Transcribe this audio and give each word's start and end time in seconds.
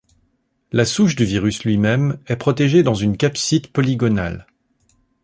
La 0.71 0.83
souche 0.83 1.15
du 1.15 1.25
virus 1.25 1.63
lui-même 1.63 2.17
est 2.25 2.35
protégé 2.35 2.81
dans 2.81 2.95
une 2.95 3.17
capside 3.17 3.67
polygonale. 3.67 4.47